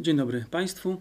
[0.00, 1.00] Dzień dobry Państwu.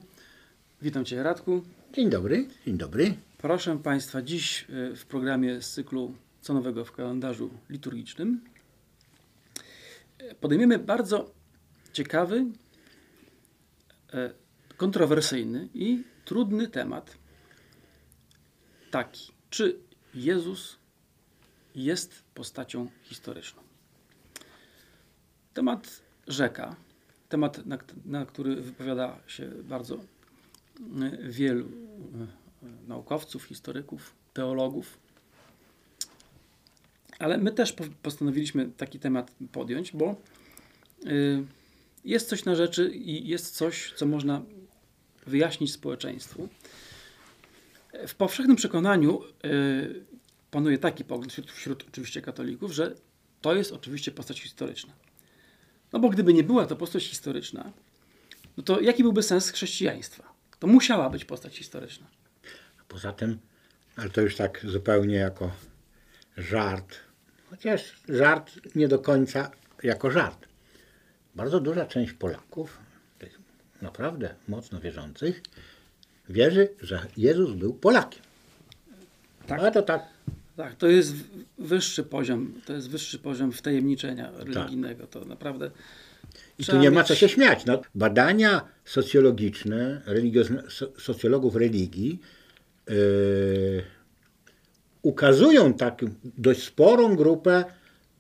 [0.81, 1.63] Witam Cię Radku.
[1.93, 3.15] Dzień dobry, dzień dobry.
[3.37, 8.41] Proszę Państwa, dziś y, w programie z cyklu Co nowego w kalendarzu liturgicznym
[10.21, 11.31] y, podejmiemy bardzo
[11.93, 12.45] ciekawy,
[14.13, 14.33] e,
[14.77, 17.17] kontrowersyjny i trudny temat.
[18.91, 19.79] Taki, czy
[20.13, 20.77] Jezus
[21.75, 23.61] jest postacią historyczną?
[25.53, 26.75] Temat rzeka,
[27.35, 29.99] temat, na, na który wypowiada się bardzo y,
[31.31, 31.69] wielu y,
[32.87, 34.97] naukowców, historyków, teologów.
[37.19, 40.15] Ale my też po- postanowiliśmy taki temat podjąć, bo
[41.05, 41.43] y,
[42.05, 44.41] jest coś na rzeczy i jest coś, co można
[45.27, 46.49] wyjaśnić społeczeństwu.
[48.07, 49.21] W powszechnym przekonaniu
[50.51, 52.95] panuje taki pogląd wśród, wśród oczywiście katolików, że
[53.41, 54.93] to jest oczywiście postać historyczna.
[55.95, 57.71] No bo gdyby nie była to postać historyczna,
[58.57, 60.23] no to jaki byłby sens chrześcijaństwa?
[60.59, 62.07] To musiała być postać historyczna.
[62.87, 63.39] Poza tym,
[63.95, 65.51] ale to już tak zupełnie jako
[66.37, 66.95] żart,
[67.49, 69.51] chociaż żart nie do końca
[69.83, 70.47] jako żart.
[71.35, 72.77] Bardzo duża część Polaków,
[73.19, 73.39] tych
[73.81, 75.41] naprawdę mocno wierzących,
[76.29, 78.21] wierzy, że Jezus był Polakiem.
[79.47, 79.59] Tak.
[79.59, 80.03] Ale to tak,
[80.55, 81.15] Tak, to jest
[81.57, 85.07] wyższy poziom, to jest wyższy poziom wtajemniczenia religijnego.
[85.07, 85.71] To naprawdę.
[86.59, 87.65] i tu nie ma co się śmiać.
[87.65, 90.01] No, badania socjologiczne
[90.97, 92.19] socjologów religii
[92.89, 92.95] yy,
[95.05, 96.05] ukazują taką
[96.37, 97.63] dość sporą grupę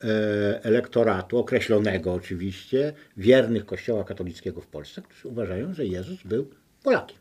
[0.03, 6.49] e, elektoratu, określonego oczywiście, wiernych Kościoła katolickiego w Polsce, którzy uważają, że Jezus był
[6.83, 7.17] Polakiem.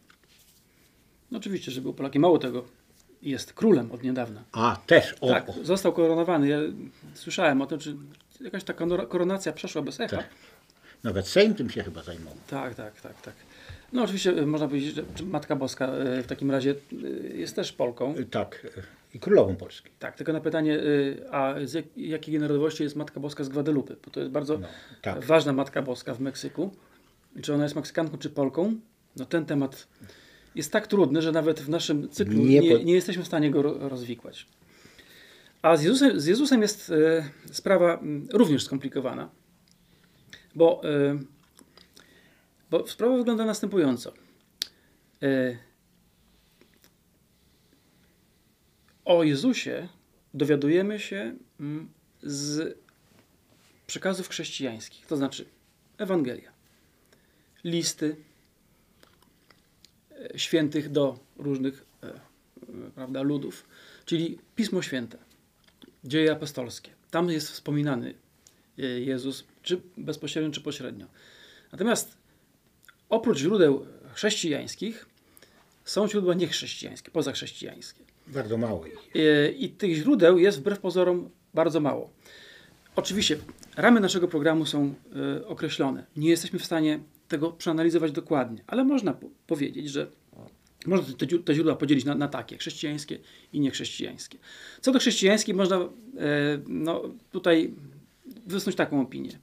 [1.31, 2.23] No oczywiście, że był Polakiem.
[2.23, 2.65] Mało tego,
[3.25, 4.43] jest królem od niedawna.
[4.53, 6.49] A też, o, tak, został koronowany.
[6.49, 6.59] Ja
[7.15, 7.97] słyszałem o tym, czy
[8.41, 10.17] jakaś kor- koronacja przeszła bez echa.
[10.17, 10.27] Tak.
[11.03, 12.35] nawet Sejm tym się chyba zajmował.
[12.51, 13.35] Tak, tak, tak, tak.
[13.93, 16.97] No oczywiście e, można powiedzieć, że Matka Boska e, w takim razie e,
[17.37, 18.15] jest też Polką.
[18.31, 18.67] Tak,
[19.15, 19.91] i królową Polski.
[19.99, 20.79] Tak, tylko na pytanie,
[21.31, 23.95] a z jak, jakiej narodowości jest Matka Boska z Guadalupe?
[24.05, 24.69] Bo to jest bardzo No,
[25.03, 25.25] tak.
[25.25, 26.71] ważna Matka Boska w Meksyku.
[27.43, 28.75] Czy ona jest Meksykanką, czy Polką?
[29.17, 29.87] No ten temat
[30.55, 33.63] jest tak trudny, że nawet w naszym cyklu Nie nie, nie, jesteśmy w stanie go
[33.63, 34.47] ro- rozwikłać.
[35.63, 39.31] A z Jezusem, z Jezusem jest e, sprawa mm, również skomplikowana,
[40.55, 41.19] bo, e,
[42.71, 44.13] bo sprawa wygląda następująco.
[45.23, 45.57] E,
[49.05, 49.89] o Jezusie
[50.35, 51.37] dowiadujemy się
[52.23, 52.79] z
[53.87, 55.45] przekazów chrześcijańskich, to znaczy
[55.99, 56.53] Ewangelia,
[57.65, 58.17] listy
[60.37, 62.21] świętych do różnych e,
[62.95, 63.67] prawda, ludów,
[64.05, 65.19] czyli Pismo Święte,
[66.05, 66.91] dzieje apostolskie.
[67.11, 68.15] Tam jest wspominany
[68.79, 71.07] e, Jezus, czy bezpośrednio, czy pośrednio.
[71.73, 72.17] Natomiast
[73.09, 75.07] oprócz źródeł chrześcijańskich
[75.85, 78.05] są źródła niechrześcijańskie, pozachrześcijańskie.
[78.27, 79.17] Bardzo mało ich.
[79.17, 82.11] E, I tych źródeł jest wbrew pozorom bardzo mało.
[82.97, 83.37] Oczywiście
[83.77, 84.95] ramy naszego programu są
[85.41, 86.05] e, określone.
[86.17, 90.07] Nie jesteśmy w stanie tego przeanalizować dokładnie, ale można po- powiedzieć, że
[90.87, 93.19] można te, te źródła podzielić na, na takie, chrześcijańskie
[93.53, 94.39] i niechrześcijańskie.
[94.81, 95.89] Co do chrześcijańskiej, można e,
[96.69, 97.03] no,
[97.33, 97.75] tutaj
[98.47, 99.39] wysnuć taką opinię.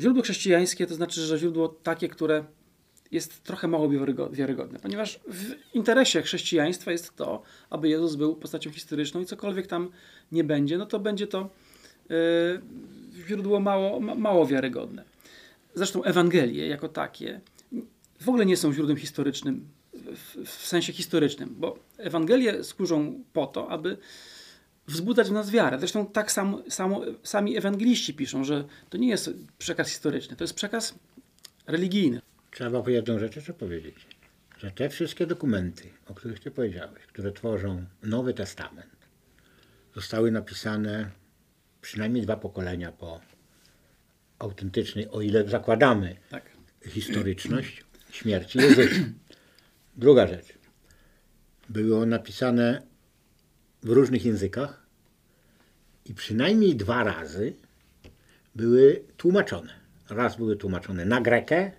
[0.00, 2.44] Źródło chrześcijańskie to znaczy, że źródło takie, które
[3.10, 8.70] jest trochę mało wiarygo- wiarygodne, ponieważ w interesie chrześcijaństwa jest to, aby Jezus był postacią
[8.70, 9.90] historyczną i cokolwiek tam
[10.32, 11.50] nie będzie, no to będzie to
[12.10, 12.14] e,
[13.28, 15.04] źródło mało, ma, mało wiarygodne.
[15.74, 17.40] Zresztą Ewangelie jako takie
[18.20, 23.68] w ogóle nie są źródłem historycznym w, w sensie historycznym, bo Ewangelie służą po to,
[23.68, 23.96] aby
[24.86, 25.78] wzbudzać w nas wiarę.
[25.78, 30.54] Zresztą tak samo, samo, sami ewangeliści piszą, że to nie jest przekaz historyczny, to jest
[30.54, 30.94] przekaz
[31.66, 32.20] religijny.
[32.50, 34.06] Trzeba po jedną rzecz jeszcze powiedzieć,
[34.58, 38.96] że te wszystkie dokumenty, o których Ty powiedziałeś, które tworzą Nowy Testament,
[39.94, 41.10] zostały napisane
[41.80, 43.20] przynajmniej dwa pokolenia po
[44.40, 46.50] autentycznej, o ile zakładamy Tak.
[46.88, 49.00] historyczność śmierci Jezusa.
[49.96, 50.46] Druga rzecz.
[51.68, 52.82] Było napisane
[53.82, 54.86] w różnych językach
[56.04, 57.52] i przynajmniej dwa razy
[58.54, 59.72] były tłumaczone.
[60.10, 61.70] Raz były tłumaczone na grekę,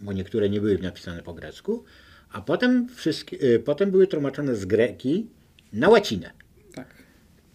[0.00, 1.84] bo niektóre nie były napisane po grecku,
[2.32, 5.26] a potem, wszystkie, y, potem były tłumaczone z greki
[5.72, 6.30] na łacinę.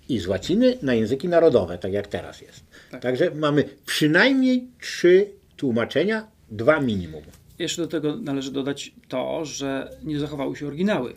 [0.09, 2.63] I z łaciny na języki narodowe, tak jak teraz jest.
[2.91, 3.01] Tak.
[3.01, 5.25] Także mamy przynajmniej trzy
[5.57, 7.23] tłumaczenia, dwa minimum.
[7.59, 11.13] Jeszcze do tego należy dodać to, że nie zachowały się oryginały.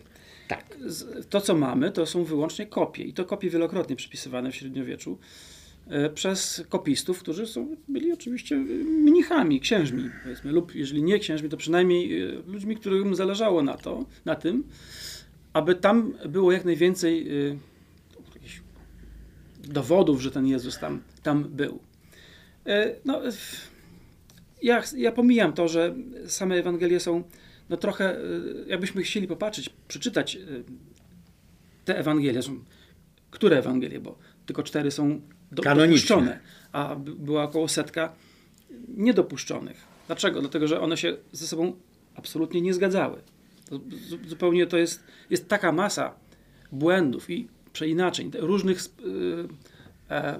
[0.48, 0.78] Tak.
[1.30, 3.04] To, co mamy, to są wyłącznie kopie.
[3.04, 5.18] I to kopie wielokrotnie przypisywane w średniowieczu.
[5.88, 11.56] e, przez kopistów, którzy są, byli oczywiście mnichami, księżmi, powiedzmy, lub jeżeli nie księżmi, to
[11.56, 14.64] przynajmniej e, ludźmi, którym zależało na to, na tym,
[15.52, 17.56] aby tam było jak najwięcej e,
[19.68, 21.78] dowodów, że ten Jezus tam, tam był.
[22.66, 23.20] E, No,
[24.62, 25.94] ja, ja pomijam to, że
[26.26, 27.22] same Ewangelie są
[27.68, 28.20] no trochę, e,
[28.66, 30.40] jakbyśmy chcieli popatrzeć, przeczytać e,
[31.84, 32.64] te Ewangelie, są,
[33.30, 35.20] które Ewangelie, bo tylko cztery są
[35.52, 36.40] do, dopuszczone,
[36.72, 38.12] a by- była około setka
[38.88, 39.76] niedopuszczonych.
[40.06, 40.40] Dlaczego?
[40.40, 41.76] Dlatego, że one się ze sobą
[42.14, 43.20] absolutnie nie zgadzały.
[43.70, 43.76] To
[44.08, 46.14] zu- zupełnie to jest, jest taka masa
[46.72, 48.84] błędów i przeinaczeń, różnych y,
[50.10, 50.38] e,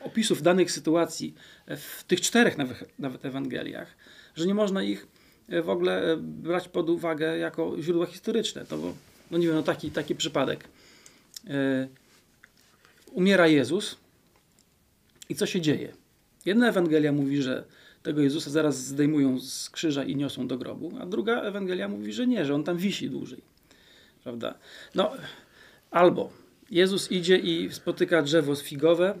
[0.00, 1.34] opisów danych sytuacji
[1.66, 2.56] w tych czterech
[2.98, 3.96] nawet, Ewangeliach,
[4.34, 5.06] że nie można ich
[5.48, 8.64] e, w ogóle e, brać pod uwagę jako źródła historyczne.
[8.64, 8.94] To,
[9.30, 10.68] no nie wiem, no taki, taki przypadek.
[13.12, 13.96] Umiera Jezus
[15.28, 15.92] i co się dzieje?
[16.44, 17.64] Jedna Ewangelia mówi, że
[18.02, 22.26] tego Jezusa zaraz zdejmują z krzyża i niosą do grobu, a druga Ewangelia mówi, że
[22.26, 23.42] nie, że on tam wisi dłużej.
[24.22, 24.54] Prawda?
[24.94, 25.12] No,
[25.92, 26.30] albo
[26.70, 29.18] Jezus idzie i spotyka drzewo figowe,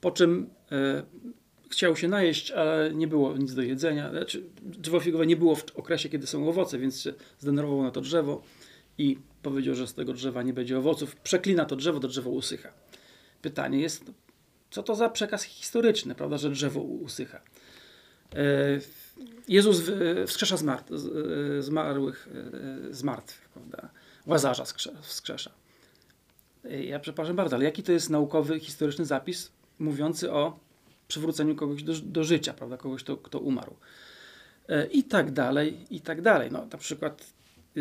[0.00, 1.02] po czym e,
[1.70, 4.10] chciał się najeść, ale nie było nic do jedzenia.
[4.10, 8.00] Znaczy, drzewo figowe nie było w okresie, kiedy są owoce, więc się zdenerwował na to
[8.00, 8.42] drzewo
[8.98, 11.16] i powiedział, że z tego drzewa nie będzie owoców.
[11.16, 12.72] Przeklina to drzewo, to drzewo usycha.
[13.42, 14.10] Pytanie jest,
[14.70, 17.40] co to za przekaz historyczny, prawda, że drzewo usycha.
[18.34, 18.80] E,
[19.48, 19.82] Jezus
[20.26, 22.28] wskrzesza e, zmarłych
[22.90, 23.88] e, z martwych, prawda?
[24.26, 25.50] Łazarza skrze- wskrzesza.
[26.70, 30.58] Ja przepraszam bardzo, ale jaki to jest naukowy, historyczny zapis mówiący o
[31.08, 32.76] przywróceniu kogoś do, do życia, prawda?
[32.76, 33.76] Kogoś, kto, kto umarł.
[34.68, 36.50] E, I tak dalej, i tak dalej.
[36.52, 37.26] No, na przykład
[37.76, 37.80] e,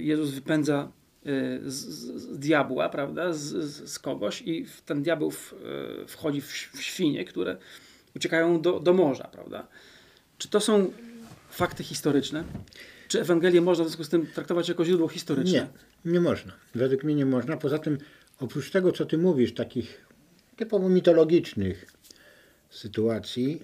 [0.00, 0.92] Jezus wypędza
[1.26, 1.30] e,
[1.70, 3.32] z, z, diabła, prawda?
[3.32, 7.56] Z, z, z kogoś i ten diabeł w, e, wchodzi w, w świnie, które
[8.16, 9.66] uciekają do, do morza, prawda?
[10.38, 10.92] Czy to są
[11.50, 12.44] fakty historyczne?
[13.08, 15.68] Czy Ewangelię można w związku z tym traktować jako źródło historyczne?
[16.04, 16.52] Nie, nie można.
[16.74, 17.56] Według mnie nie można.
[17.56, 17.98] Poza tym,
[18.40, 20.06] oprócz tego, co ty mówisz, takich
[20.56, 21.92] typowo mitologicznych
[22.70, 23.62] sytuacji,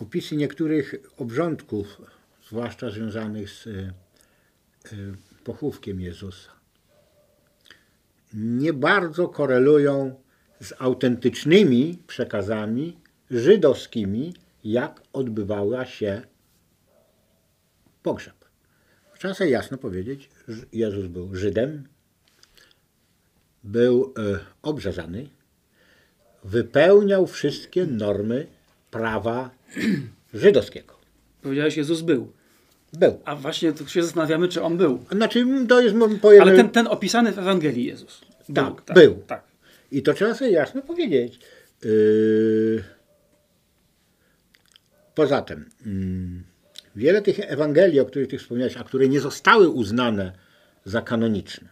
[0.00, 2.02] opisy niektórych obrządków,
[2.48, 3.92] zwłaszcza związanych z y,
[4.92, 5.14] y,
[5.44, 6.50] pochówkiem Jezusa,
[8.34, 10.20] nie bardzo korelują
[10.60, 12.96] z autentycznymi przekazami
[13.30, 14.34] żydowskimi,
[14.64, 16.22] jak odbywała się
[18.02, 18.39] pogrzeb.
[19.20, 21.88] Trzeba sobie jasno powiedzieć, że Jezus był Żydem,
[23.64, 25.28] był e, obrzezany,
[26.44, 28.46] wypełniał wszystkie normy
[28.90, 29.50] prawa
[30.34, 30.94] żydowskiego.
[31.42, 32.32] Powiedziałeś, Jezus był.
[32.92, 33.20] Był.
[33.24, 35.04] A właśnie tu się zastanawiamy, czy on był.
[35.12, 38.20] Znaczy, to jest, powiemy, Ale ten, ten opisany w Ewangelii Jezus.
[38.54, 39.22] Tak, był.
[39.26, 39.44] Tak.
[39.92, 41.40] I to trzeba sobie jasno powiedzieć.
[41.84, 42.84] Yy,
[45.14, 46.49] Poza tym, mm,
[47.00, 50.32] wiele tych Ewangelii, o których ty wspomniałeś, a które nie zostały uznane
[50.84, 51.68] za kanoniczne.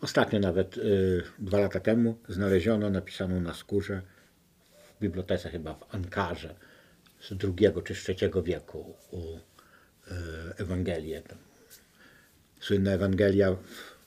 [0.00, 4.02] Ostatnio nawet yy, dwa lata temu znaleziono napisaną na skórze
[4.96, 6.54] w bibliotece chyba w Ankarze
[7.20, 9.40] z drugiego czy z trzeciego wieku u, yy,
[10.56, 11.22] Ewangelię.
[12.60, 13.56] Słynna Ewangelia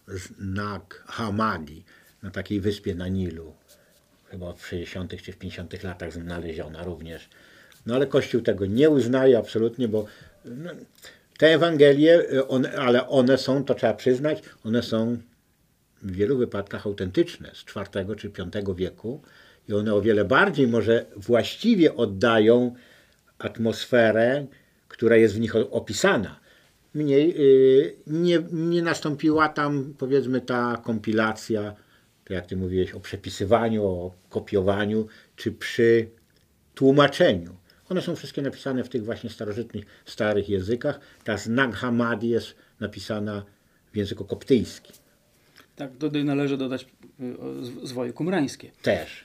[0.07, 1.83] w Nag Hammadi,
[2.23, 3.55] na takiej wyspie na Nilu,
[4.25, 5.21] chyba w 60.
[5.21, 5.83] czy w 50.
[5.83, 7.29] latach znaleziona również.
[7.85, 10.05] No ale Kościół tego nie uznaje absolutnie, bo
[10.45, 10.71] no,
[11.37, 15.17] te Ewangelie, y, one, ale one są, to trzeba przyznać, one są
[16.01, 17.65] w wielu wypadkach autentyczne z
[17.95, 19.21] IV czy V wieku
[19.69, 22.75] i one o wiele bardziej może właściwie oddają
[23.39, 24.45] atmosferę,
[24.87, 26.39] która jest w nich opisana.
[26.93, 31.75] Mniej y, nie, nie nastąpiła tam powiedzmy ta kompilacja,
[32.25, 36.09] to jak ty mówiłeś, o przepisywaniu, o kopiowaniu, czy przy
[36.75, 37.60] tłumaczeniu.
[37.91, 40.99] One są wszystkie napisane w tych właśnie starożytnych, starych językach.
[41.23, 43.45] Ta z Nag Hammadi jest napisana
[43.93, 44.95] w języku koptyjskim.
[45.75, 46.85] Tak, tutaj należy dodać
[47.19, 48.71] y, zwoje kumrańskie.
[48.81, 49.23] Też.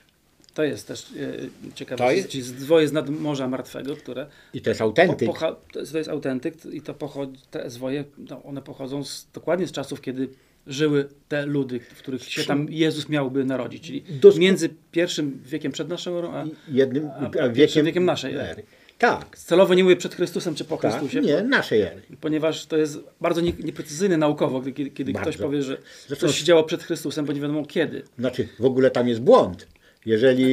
[0.53, 1.97] To jest też y, ciekawe.
[2.03, 5.29] To jest- Czyli zwoje z nad Morza Martwego, które I to jest po, autentyk.
[5.29, 9.27] pocha- to, jest, to jest autentyk i to pochodzi, te zwoje, no, one pochodzą z,
[9.33, 10.29] dokładnie z czasów, kiedy
[10.67, 13.83] żyły te ludy, w których się tam Jezus miałby narodzić.
[13.87, 17.09] Czyli Dosku- między pierwszym wiekiem przed naszą erą, a jednym
[17.41, 18.63] a wiekiem, wiekiem naszej ery.
[18.97, 20.91] Tak, celowo nie mówię przed Chrystusem czy po tak.
[20.91, 22.01] Chrystusie, Nie, naszej ery.
[22.21, 26.45] ponieważ to jest bardzo nie, nieprecyzyjne naukowo, kiedy, kiedy ktoś powie, że Zresztą- coś się
[26.45, 28.01] działo przed Chrystusem, bo nie wiadomo kiedy.
[28.19, 29.67] Znaczy, w ogóle tam jest błąd.
[30.05, 30.45] Jeżeli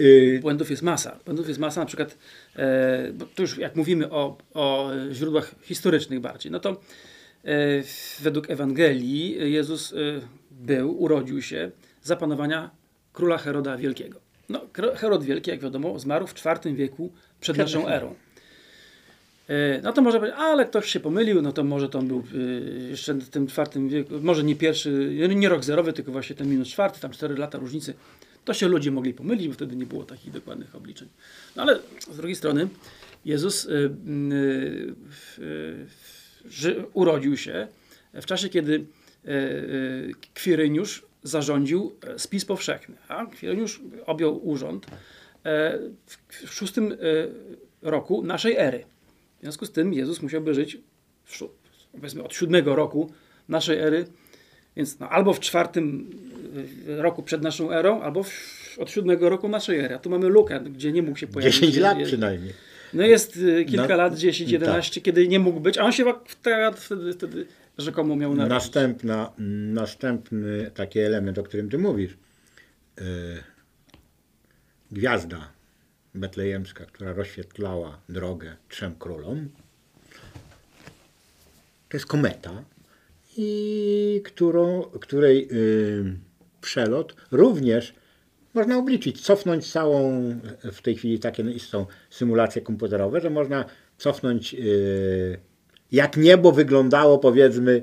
[0.00, 1.18] y, Błędów jest masa.
[1.24, 2.18] Błędów jest masa, na przykład,
[2.56, 6.80] e, bo tu już jak mówimy o, o źródłach historycznych bardziej, no to
[8.20, 9.96] według Ewangelii Jezus e,
[10.50, 11.70] był, urodził się
[12.02, 12.70] za panowania
[13.12, 14.20] króla Heroda Wielkiego.
[14.48, 14.60] No,
[14.94, 18.14] Herod Wielki, jak wiadomo, zmarł w IV wieku przed naszą erą.
[19.48, 22.24] E, no to może powiedzieć, ale ktoś się pomylił, no to może to on był
[22.34, 22.38] e,
[22.90, 26.68] jeszcze w tym czwartym wieku, może nie pierwszy, nie rok zerowy, tylko właśnie ten minus
[26.68, 27.94] czwarty, tam cztery lata różnicy.
[28.44, 31.08] To się ludzie mogli pomylić, bo wtedy nie było takich dokładnych obliczeń.
[31.56, 31.78] No ale
[32.12, 32.68] z drugiej strony
[33.24, 33.68] Jezus
[36.92, 37.68] urodził się
[38.14, 38.84] w czasie, kiedy
[40.34, 42.96] Kwiryniusz zarządził spis powszechny.
[43.08, 44.86] A Kwiryniusz objął urząd
[46.28, 46.96] w szóstym
[47.82, 48.84] roku naszej ery.
[49.38, 50.78] W związku z tym Jezus musiałby żyć
[51.24, 51.42] w,
[51.92, 53.12] powiedzmy od siódmego roku
[53.48, 54.06] naszej ery,
[54.76, 56.10] więc no, albo w czwartym
[56.86, 59.94] roku przed naszą erą, albo w, od siódmego roku naszej ery.
[59.94, 61.54] A tu mamy lukę, gdzie nie mógł się pojawić.
[61.54, 62.52] 10 lat przynajmniej.
[62.94, 65.04] No jest y, kilka no, lat, 10, 11, tak.
[65.04, 67.46] kiedy nie mógł być, a on się wtedy, wtedy
[67.78, 68.50] rzekomo miał narodzić.
[68.50, 69.32] Następna,
[69.72, 72.16] następny taki element, o którym ty mówisz.
[73.00, 73.04] Yy,
[74.90, 75.48] gwiazda
[76.14, 79.48] betlejemska, która rozświetlała drogę trzem królom.
[81.88, 82.64] To jest kometa,
[83.36, 86.16] i którą, której yy,
[86.60, 87.94] przelot również
[88.54, 90.30] można obliczyć, cofnąć całą,
[90.72, 93.64] w tej chwili takie są symulacje komputerowe, że można
[93.98, 95.38] cofnąć yy,
[95.92, 97.82] jak niebo wyglądało powiedzmy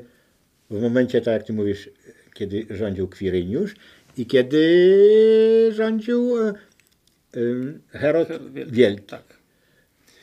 [0.70, 1.90] w momencie, tak jak ty mówisz,
[2.34, 3.76] kiedy rządził Kwiryniusz
[4.18, 6.36] i kiedy rządził
[7.90, 8.28] Herod
[8.68, 9.04] Wielki.
[9.04, 9.24] Tak.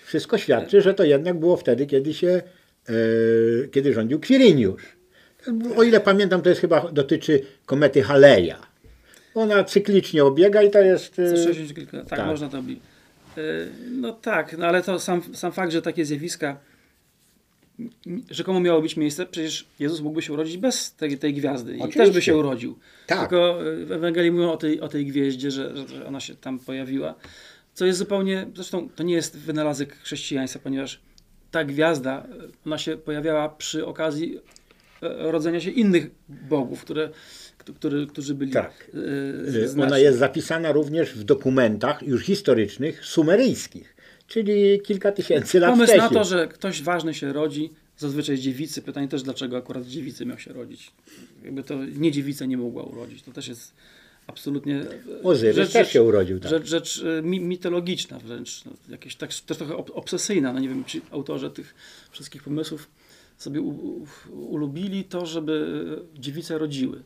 [0.05, 2.43] Wszystko świadczy, że to jednak było wtedy, kiedy się,
[3.71, 4.97] kiedy rządził Kwiriniusz.
[5.77, 8.68] O ile pamiętam, to jest chyba dotyczy komety Haleja.
[9.39, 11.15] Ona cyklicznie obiega i to jest...
[11.15, 12.85] Co 60 kilka, tak, tak, można to obliczyć.
[13.91, 16.57] No tak, no ale to sam, sam fakt, że takie zjawiska
[18.31, 22.11] rzekomo miało być miejsce, przecież Jezus mógłby się urodzić bez tej, tej gwiazdy i też
[22.11, 22.79] by się urodził.
[23.07, 23.21] Tak.
[23.21, 27.15] Tylko w Ewangelii mówią o tej, o tej gwieździe, że, że ona się tam pojawiła.
[27.75, 31.01] Co jest zupełnie, zresztą to nie jest wynalazek chrześcijaństwa, ponieważ
[31.51, 32.27] ta gwiazda,
[32.67, 34.41] ona się pojawiała przy okazji
[35.01, 37.11] rodzenia się innych bogów, które,
[37.75, 38.91] które, którzy byli tak.
[39.79, 43.99] E, ona jest zapisana również w dokumentach już historycznych sumeryjskich
[44.29, 46.11] czyli kilka tysięcy lat Pomysł wcześniej.
[46.11, 48.83] na to, że ktoś ważny się rodzi, zazwyczaj z dziewicy.
[48.83, 50.93] Pytanie też, dlaczego akurat z dziewicy miał się rodzić.
[51.45, 53.23] Jakby to nie dziewica nie mogła urodzić.
[53.23, 53.73] To też jest
[54.27, 54.85] absolutnie...
[55.23, 56.41] Ozyrys rzecz, też się urodził.
[56.41, 56.51] Tak.
[56.51, 58.65] Rzecz, rzecz e, mitologiczna wręcz.
[58.65, 60.53] No, jakieś tak, też trochę obsesyjna.
[60.53, 61.75] No nie wiem, czy autorzy tych
[62.11, 62.89] wszystkich pomysłów
[63.39, 65.77] sobie u, u, ulubili to, żeby
[66.15, 67.03] dziewice rodziły.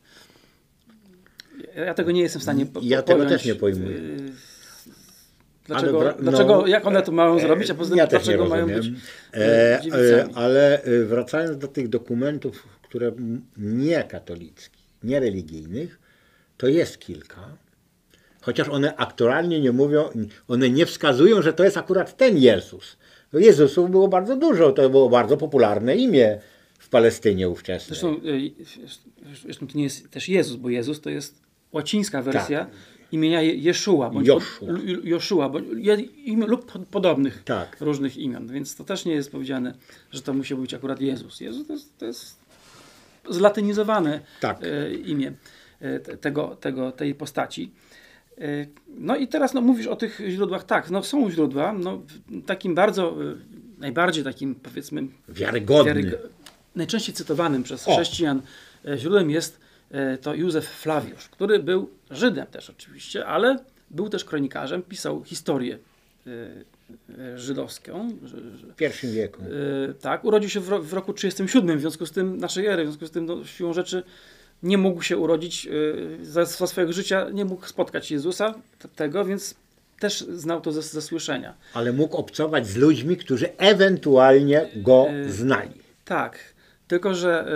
[1.77, 3.99] Ja tego nie jestem w stanie po, Ja tego też nie pojmuję.
[5.67, 8.87] Dlaczego, no, dlaczego jak one to mają zrobić, a poza tym ja dlaczego mają być
[9.35, 13.13] e, e, Ale e, wracając do tych dokumentów, które
[13.57, 15.99] nie katolickich, nie religijnych,
[16.57, 17.49] to jest kilka.
[18.41, 20.05] Chociaż one aktualnie nie mówią,
[20.49, 22.97] one nie wskazują, że to jest akurat ten Jezus.
[23.33, 26.41] Jezusów było bardzo dużo, to było bardzo popularne imię
[26.79, 27.99] w Palestynie ówczesnej.
[27.99, 28.21] Zresztą,
[29.33, 31.43] e, zresztą to nie jest też Jezus, bo Jezus to jest
[31.73, 32.65] łacińska wersja.
[32.65, 32.75] Tak
[33.13, 34.29] imienia Jeszua, bądź.
[35.05, 35.67] Joshua bądź,
[36.47, 37.77] lub podobnych tak.
[37.81, 38.49] różnych imion.
[38.49, 39.75] Więc to też nie jest powiedziane,
[40.11, 41.41] że to musi być akurat Jezus.
[41.41, 42.37] Jezus to jest, to jest
[43.31, 44.59] zlatynizowane tak.
[44.63, 45.33] e, imię
[45.81, 47.73] e, tego, tego, tej postaci.
[48.39, 50.65] E, no i teraz no, mówisz o tych źródłach.
[50.65, 51.73] Tak, no, są źródła.
[51.73, 52.03] No,
[52.47, 53.17] takim bardzo,
[53.79, 55.07] najbardziej takim powiedzmy...
[55.29, 56.13] Wiarygodnym.
[56.77, 57.93] najczęściej cytowanym przez o.
[57.93, 58.43] chrześcijan
[58.97, 59.62] źródłem jest
[60.23, 63.59] to Józef Flawiusz, który był Żydem też oczywiście, ale
[63.91, 65.79] był też kronikarzem, pisał historię
[66.27, 66.31] e,
[67.19, 68.09] e, żydowską.
[68.73, 69.43] W pierwszym wieku.
[70.01, 73.11] Tak, urodził się w roku 37, w związku z tym naszej ery, w związku z
[73.11, 74.03] tym no, siłą rzeczy
[74.63, 75.69] nie mógł się urodzić
[76.23, 78.55] za, za swojego życia, nie mógł spotkać Jezusa
[78.97, 79.55] tego, więc
[79.99, 81.55] też znał to ze, ze słyszenia.
[81.75, 85.81] Ale mógł obcować z ludźmi, którzy ewentualnie go znali.
[86.05, 86.39] Tak,
[86.89, 87.47] tylko że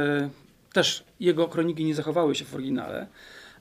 [0.77, 3.07] też jego kroniki nie zachowały się w oryginale,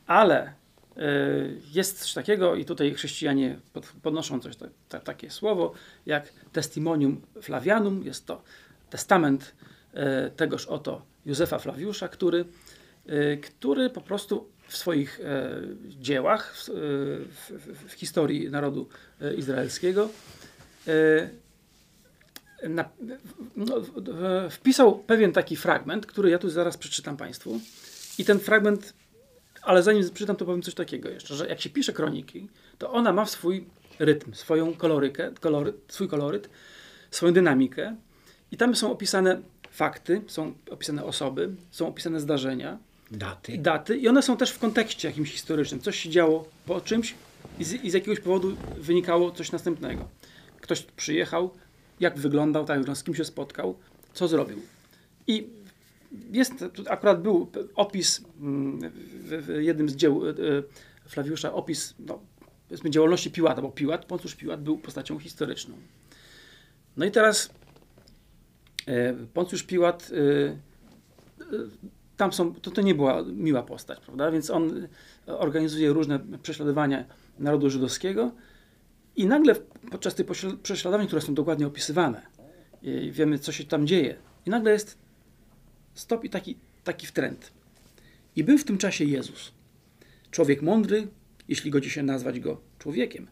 [0.07, 3.60] ale y, jest coś takiego i tutaj chrześcijanie
[4.03, 4.55] podnoszą coś
[4.89, 5.74] tak, takie słowo
[6.05, 8.03] jak testimonium Flavianum.
[8.03, 8.41] Jest to
[8.89, 9.55] testament
[9.93, 12.45] y, tegoż oto Józefa Flawiusza, który,
[13.10, 15.19] y, który po prostu w swoich
[15.88, 16.69] dziełach, w,
[17.50, 18.89] w, w historii narodu
[19.38, 20.10] izraelskiego
[22.63, 22.89] na,
[23.55, 23.75] no,
[24.50, 27.59] wpisał pewien taki fragment, który ja tu zaraz przeczytam Państwu.
[28.17, 28.93] I ten fragment,
[29.62, 32.47] ale zanim przeczytam, to powiem coś takiego jeszcze, że jak się pisze kroniki,
[32.77, 33.65] to ona ma swój
[34.00, 36.50] rytm, swoją kolorykę, koloryt, swój koloryt,
[37.12, 37.95] swoją dynamikę
[38.51, 42.77] i tam są opisane fakty, są opisane osoby, są opisane zdarzenia
[43.12, 43.57] Daty.
[43.57, 45.81] daty i one są też w kontekście jakimś historycznym.
[45.81, 47.15] Coś się działo po czymś
[47.59, 50.07] i z, i z jakiegoś powodu wynikało coś następnego.
[50.62, 51.53] Ktoś przyjechał,
[51.99, 53.75] jak wyglądał, tak, z kim się spotkał,
[54.13, 54.61] co zrobił.
[55.27, 55.47] I
[56.31, 56.53] jest,
[56.89, 58.91] akurat był opis mm,
[59.23, 60.33] w, jednym z dzieł e, e,
[61.07, 62.19] Flawiusza, opis no,
[62.89, 65.75] działalności Piłata, bo Piłat, Poncjusz Piłat był postacią historyczną.
[66.97, 67.49] No i teraz
[68.87, 70.11] e, Poncjusz Piłat
[72.17, 74.31] tam są, to, to nie była miła postać, prawda?
[74.31, 74.87] Więc on
[75.27, 77.05] organizuje różne prześladowania
[77.39, 78.31] narodu żydowskiego
[79.15, 79.55] i nagle
[79.91, 80.25] podczas tych
[80.63, 82.22] prześladowań, które są dokładnie opisywane,
[83.12, 84.98] wiemy, co się tam dzieje, i nagle jest
[85.93, 87.51] stop i taki, taki wtręt.
[88.36, 89.51] I był w tym czasie Jezus.
[90.31, 91.07] Człowiek mądry,
[91.48, 93.27] jeśli godzi się nazwać go człowiekiem.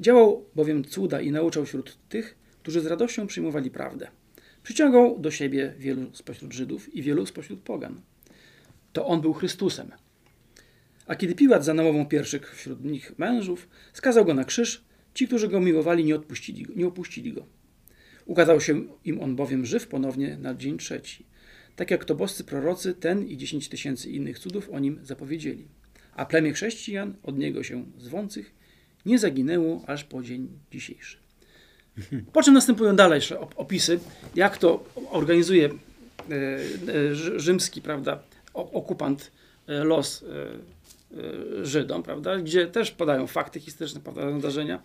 [0.00, 4.08] Działał bowiem cuda i nauczał wśród tych, którzy z radością przyjmowali prawdę.
[4.62, 8.00] Przyciągał do siebie wielu spośród Żydów i wielu spośród pogan.
[8.92, 9.92] To on był Chrystusem.
[11.06, 14.84] A kiedy Piłat za namową pierwszych wśród nich mężów skazał go na krzyż,
[15.16, 17.46] ci, którzy go miłowali, nie, odpuścili go, nie opuścili go.
[18.24, 21.26] Ukazał się im on bowiem żyw ponownie na dzień trzeci.
[21.76, 25.68] Tak jak to boscy prorocy, ten i dziesięć tysięcy innych cudów o nim zapowiedzieli.
[26.14, 28.54] A plemię chrześcijan od niego się zwących
[29.06, 31.16] nie zaginęło aż po dzień dzisiejszy.
[32.32, 34.00] Po czym następują dalejsze opisy,
[34.34, 35.72] jak to organizuje e,
[36.32, 38.22] e, rzymski prawda,
[38.54, 39.32] okupant
[39.66, 40.24] e, los
[41.62, 44.82] Żydom, prawda, gdzie też podają fakty historyczne, podają zdarzenia.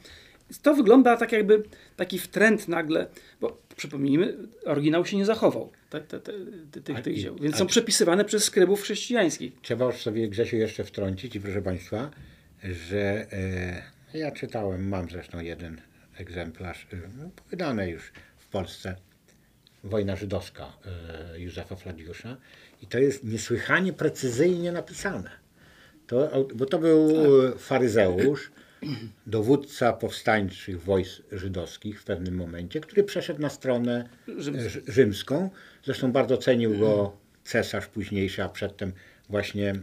[0.62, 1.64] To wygląda tak jakby
[1.96, 3.08] taki wtręt nagle,
[3.42, 6.34] bo przypomnijmy, oryginał się nie zachował te, te, te,
[6.82, 9.54] tych, tych dzieł, więc są przepisywane przez skrybów chrześcijańskich.
[9.62, 12.12] Trzeba już sobie Grzesiu jeszcze wtrącić i proszę Państwa,
[12.64, 15.82] że e, ja czytałem, mam zresztą jeden
[16.18, 18.96] egzemplarz, e, no, wydany już w Polsce,
[19.84, 20.74] Wojna Żydowska
[21.34, 22.38] e, Józefa Fladiusza
[22.82, 25.41] i to jest niesłychanie precyzyjnie napisane.
[26.12, 27.10] To, bo to był
[27.52, 27.60] tak.
[27.60, 28.52] faryzeusz,
[29.28, 34.10] dowódca powstańczych wojsk żydowskich w pewnym momencie, który przeszedł na stronę
[34.88, 35.50] rzymską.
[35.84, 38.94] Zresztą bardzo cenił go cesarz późniejszy, a przedtem
[39.30, 39.74] właśnie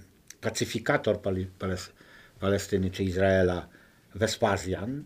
[0.41, 1.21] pacyfikator
[2.41, 3.69] Palestyny czy Izraela
[4.15, 5.05] Wespazjan.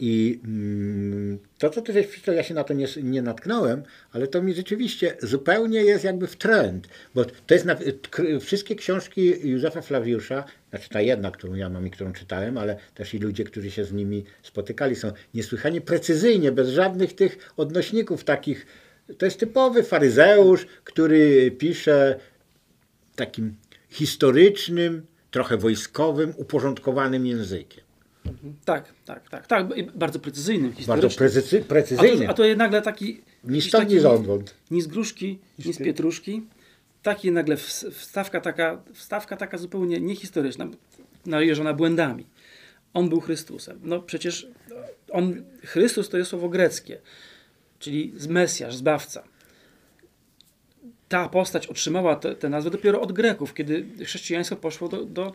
[0.00, 3.82] I mm, to, co ty żeś przeczytał, ja się na to nie, nie natknąłem,
[4.12, 7.76] ale to mi rzeczywiście zupełnie jest jakby w trend, bo to jest na,
[8.40, 13.14] wszystkie książki Józefa Flawiusza, znaczy ta jedna, którą ja mam i którą czytałem, ale też
[13.14, 18.66] i ludzie, którzy się z nimi spotykali, są niesłychanie precyzyjnie, bez żadnych tych odnośników takich.
[19.18, 22.20] To jest typowy faryzeusz, który pisze
[23.16, 23.54] takim
[23.88, 27.85] historycznym, trochę wojskowym, uporządkowanym językiem.
[28.64, 29.66] Tak, tak, tak, tak.
[29.94, 32.22] Bardzo precyzyjnym, Bardzo precyzy, precyzyjnym.
[32.22, 33.20] A to, a to jednak taki...
[33.44, 33.96] Ni stąd, ni.
[34.70, 36.42] Ni z gruszki, ni z pietruszki.
[37.02, 37.56] Taki nagle
[37.90, 40.66] wstawka taka, wstawka taka zupełnie niehistoryczna,
[41.26, 42.26] najeżona błędami.
[42.94, 43.80] On był Chrystusem.
[43.82, 44.48] No przecież
[45.10, 47.00] on, Chrystus to jest słowo greckie,
[47.78, 49.22] czyli Mesjasz, Zbawca.
[51.08, 55.34] Ta postać otrzymała tę nazwę dopiero od Greków, kiedy chrześcijaństwo poszło do, do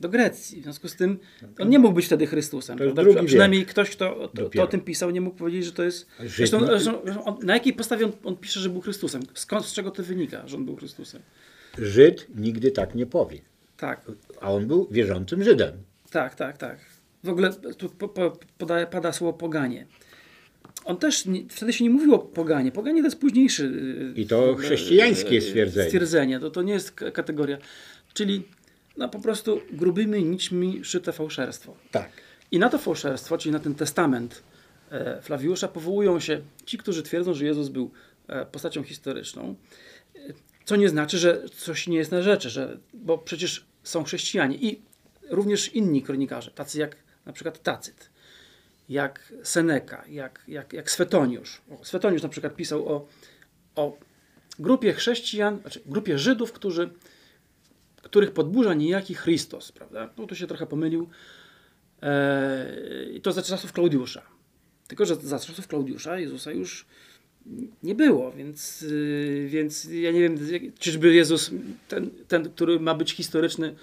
[0.00, 0.60] do Grecji.
[0.60, 1.18] W związku z tym
[1.58, 2.78] on nie mógł być wtedy Chrystusem.
[3.18, 3.70] A przynajmniej wiek.
[3.70, 6.06] ktoś, kto to, to, o tym pisał, nie mógł powiedzieć, że to jest.
[6.26, 6.60] Zresztą,
[7.24, 9.22] on, na jakiej podstawie on, on, pisze, że był Chrystusem?
[9.34, 11.22] Skąd, z czego to wynika, że on był Chrystusem?
[11.78, 13.40] Żyd nigdy tak nie powie.
[13.76, 14.00] Tak.
[14.40, 15.72] A on był wierzącym Żydem.
[16.10, 16.78] Tak, tak, tak.
[17.24, 19.86] W ogóle tu po, po, podaje, pada słowo poganie.
[20.84, 22.72] On też nie, wtedy się nie mówiło poganie.
[22.72, 23.72] Poganie to jest późniejszy.
[24.16, 25.86] I to chrześcijańskie stwierdzenie.
[25.86, 26.40] Stwierdzenie.
[26.40, 27.58] To, to nie jest kategoria.
[28.14, 28.42] Czyli
[28.96, 31.76] no po prostu grubymi nićmi szyte fałszerstwo.
[31.90, 32.10] Tak.
[32.50, 34.42] I na to fałszerstwo, czyli na ten testament
[34.90, 37.90] e, Flawiusza powołują się ci, którzy twierdzą, że Jezus był
[38.28, 39.54] e, postacią historyczną,
[40.14, 40.18] e,
[40.64, 44.82] co nie znaczy, że coś nie jest na rzeczy, że, bo przecież są chrześcijanie i
[45.30, 48.10] również inni kronikarze, tacy jak na przykład Tacyt,
[48.88, 51.60] jak Seneca, jak, jak, jak Swetoniusz.
[51.70, 53.08] O, Swetoniusz na przykład pisał o,
[53.76, 53.98] o
[54.58, 56.90] grupie chrześcijan, znaczy grupie Żydów, którzy
[58.06, 60.10] których podburza niejaki Chrystus, prawda?
[60.18, 61.08] No tu się trochę pomylił.
[62.02, 64.22] Eee, I to za czasów Klaudiusza.
[64.88, 66.86] Tylko, że za czasów Klaudiusza Jezusa już
[67.82, 70.38] nie było, więc, yy, więc ja nie wiem,
[70.78, 71.50] czyżby Jezus,
[71.88, 73.74] ten, ten, który ma być historyczny,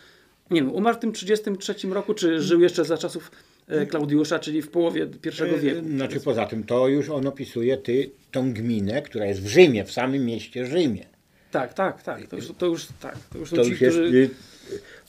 [0.51, 3.31] nie wiem, umarł w tym 33 roku, czy żył jeszcze za czasów
[3.67, 5.87] e, Klaudiusza, czyli w połowie I e, wieku.
[5.89, 9.91] Znaczy poza tym, to już on opisuje ty, tą gminę, która jest w Rzymie, w
[9.91, 11.12] samym mieście Rzymie.
[11.53, 12.27] Tak, tak, tak.
[12.27, 13.17] To już, to już, tak.
[13.31, 14.17] To już, to już ci, jest, którzy...
[14.17, 14.29] Y,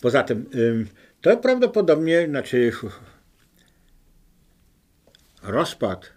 [0.00, 0.50] poza tym,
[1.20, 2.72] to prawdopodobnie, znaczy
[5.42, 6.12] rozpad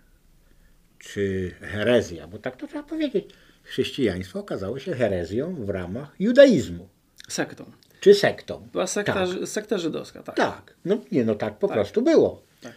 [1.00, 3.26] czy herezja, bo tak to trzeba powiedzieć,
[3.64, 6.90] chrześcijaństwo okazało się herezją w ramach judaizmu.
[7.28, 7.72] Sektą.
[8.00, 8.68] czy sektą.
[8.72, 9.48] Była sekta, Tak.
[9.48, 10.36] sekta żydowska, tak.
[10.36, 12.44] Tak, no nie, no tak po prostu było.
[12.62, 12.74] Tak.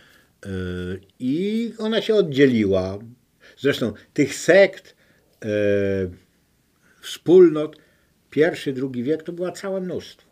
[0.46, 2.98] Y, I ona się oddzieliła.
[3.58, 4.96] Zresztą tych sekt,
[5.44, 5.48] y,
[7.00, 7.76] wspólnot,
[8.30, 10.30] pierwszy, drugi wiek to była całe mnóstwo.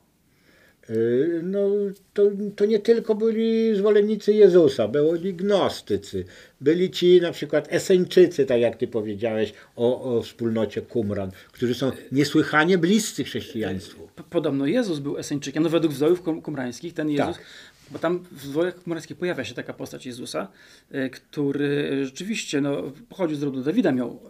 [0.91, 1.69] Y, No,
[2.15, 2.23] to,
[2.57, 6.25] to nie tylko byli zwolennicy Jezusa, byli gnostycy,
[6.61, 11.93] byli ci na przykład Eseńczycy, tak jak ty powiedziałeś o, o wspólnocie Qumran, którzy są
[12.13, 14.09] niesłychanie bliscy chrześcijaństwu.
[14.31, 15.93] Podobno Jezus był Eseńczykiem, no według
[16.25, 17.45] kum- kumrańskich, ten Jezus, Tak.
[17.91, 20.49] Bo tam w zwojach kumrańskich pojawia się taka postać Jezusa,
[20.91, 24.21] e, który rzeczywiście no, pochodził z rodu Dawida, miał,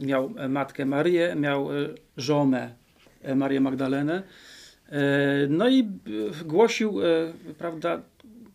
[0.00, 1.68] e, miał e, matkę Marię, miał
[2.16, 2.74] żonę
[3.36, 4.22] Marię Magdalenę,
[5.48, 5.88] no i
[6.44, 7.00] głosił,
[7.58, 8.02] prawda,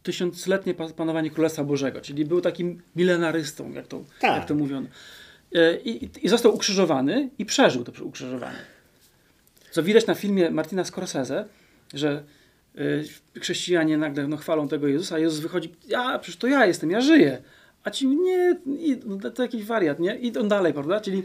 [0.04, 4.38] tysiącletnie pa- panowanie Królestwa Bożego, czyli był takim milenarystą, jak to, Tak.
[4.38, 4.88] jak to mówiono.
[5.86, 8.58] I, I został ukrzyżowany i przeżył to ukrzyżowanie.
[9.72, 11.46] Co widać na filmie Martina Scorsese,
[11.94, 12.24] że
[13.42, 17.02] chrześcijanie nagle no, chwalą tego Jezusa, a Jezus wychodzi, ja, przecież to ja jestem, ja
[17.02, 17.42] żyję.
[17.84, 20.18] A ci nie, i, no, to jakiś wariat, nie?
[20.18, 21.02] I on dalej, prawda?
[21.02, 21.24] Czyli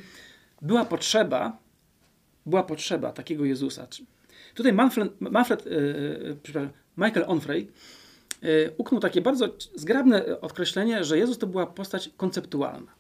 [0.63, 1.59] była potrzeba,
[2.47, 3.87] była potrzeba takiego Jezusa.
[4.55, 7.69] Tutaj Manfred, Manfred y, y, przepraszam, Michael Onfray
[8.45, 12.93] y, uknął takie bardzo zgrabne określenie, że Jezus to była postać konceptualna.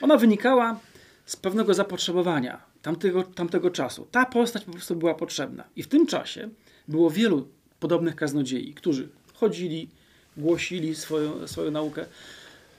[0.00, 0.80] Ona wynikała
[1.26, 4.06] z pewnego zapotrzebowania tamtego, tamtego czasu.
[4.10, 5.64] Ta postać po prostu była potrzebna.
[5.76, 6.48] I w tym czasie
[6.88, 7.48] było wielu
[7.80, 9.88] podobnych kaznodziei, którzy chodzili,
[10.36, 12.06] głosili swoją, swoją naukę.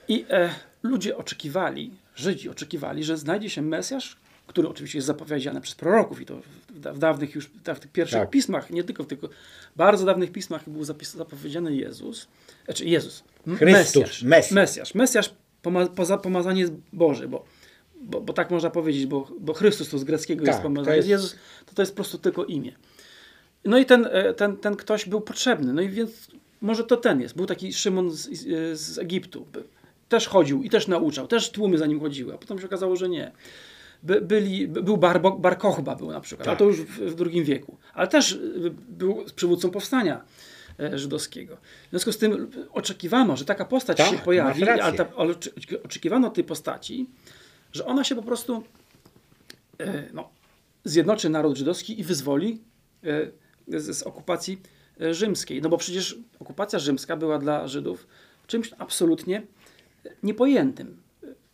[0.07, 0.49] I e,
[0.83, 6.25] ludzie oczekiwali, Żydzi oczekiwali, że znajdzie się Mesjasz, który oczywiście jest zapowiedziany przez proroków i
[6.25, 8.29] to w, da- w dawnych już, w tych pierwszych Tak.
[8.29, 9.19] pismach, nie tylko w tych
[9.75, 12.27] bardzo dawnych pismach był zapis, zapowiedziany Jezus,
[12.65, 13.23] znaczy Jezus,
[13.57, 14.51] Chrystus, Mesjasz, Mesjasz.
[14.51, 17.45] Mesjasz, Mesjasz poma, poza, pomazanie Boży, bo,
[18.01, 20.95] bo, bo tak można powiedzieć, bo, bo Chrystus to z greckiego jest Tak, pomazanie, to
[20.95, 22.71] jest- Jezus to, to jest po prostu tylko imię.
[23.65, 25.73] No i ten, e, ten, ten ktoś był potrzebny.
[25.73, 26.27] No i więc
[26.61, 27.35] może to ten jest.
[27.35, 29.45] Był taki Szymon z, z- z Egiptu.
[30.09, 31.27] Też chodził i też nauczał.
[31.27, 32.33] Też tłumy za nim chodziły.
[32.33, 33.31] A potem się okazało, że nie.
[34.03, 36.59] By, byli, by- był Bar, Bar Kochba był na przykład, a Tak.
[36.59, 37.77] to już w, w drugim wieku.
[37.93, 40.21] Ale też y, był przywódcą powstania
[40.79, 41.55] e, żydowskiego.
[41.87, 45.33] W związku z tym oczekiwano, że taka postać Tak, się pojawi, ale, ta, ale
[45.83, 47.09] oczekiwano tej postaci,
[47.73, 48.63] że ona się po prostu
[49.79, 50.29] e, no,
[50.83, 52.61] zjednoczy naród żydowski i wyzwoli
[53.03, 53.07] e,
[53.67, 54.61] z, z okupacji
[55.01, 55.61] e, rzymskiej.
[55.61, 58.07] No bo przecież okupacja rzymska była dla Żydów
[58.47, 59.41] czymś absolutnie
[60.23, 60.97] niepojętym.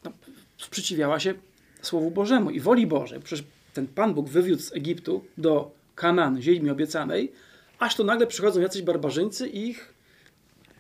[0.04, 0.12] No,
[0.58, 1.34] sprzeciwiała się
[1.82, 3.19] Słowu Bożemu i woli Bożej.
[3.19, 7.32] Przecież ten Pan Bóg wywiódł z Egiptu do Kanaan, ziemi obiecanej,
[7.80, 9.93] aż to nagle przychodzą jacyś barbarzyńcy i ich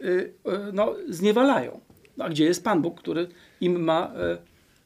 [0.01, 0.33] y, y,
[0.73, 1.79] no, zniewalają.
[2.17, 3.27] No, a gdzie jest Pan Bóg, który
[3.61, 4.37] im ma e,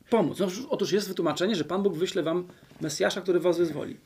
[0.10, 0.40] pomóc?
[0.40, 2.48] No, otóż jest wytłumaczenie, że Pan Bóg wyśle wam
[2.82, 3.98] Mesjasza, który was wyzwoli.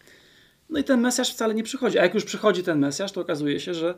[0.70, 2.00] No i ten Mesjasz wcale nie przychodzi.
[2.00, 3.94] A jak już przychodzi ten Mesjasz, to okazuje się, że